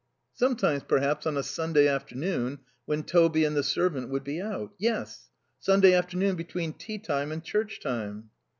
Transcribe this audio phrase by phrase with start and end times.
[0.33, 4.73] Sometimes, perhaps, on a Sunday afternoon, when Toby and the servant would be out.
[4.79, 5.29] Yes.
[5.59, 8.31] Sunday afternoon between tea time and church time.